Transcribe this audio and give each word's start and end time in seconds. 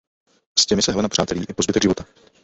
S 0.59 0.65
těmi 0.65 0.81
se 0.81 0.91
Helena 0.91 1.09
přáteli 1.09 1.45
i 1.49 1.53
po 1.53 1.61
zbytek 1.63 1.81
života. 1.83 2.05